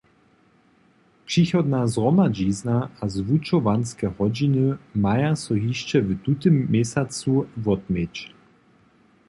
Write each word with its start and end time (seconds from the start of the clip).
Přichodna 1.25 1.81
zhromadźizna 1.87 2.89
a 3.01 3.09
zwučowanske 3.15 4.05
hodźiny 4.17 4.65
maja 5.05 5.33
so 5.41 5.53
hišće 5.63 5.97
w 6.07 6.09
tutym 6.23 6.55
měsacu 6.71 7.31
wotměć. 7.65 8.13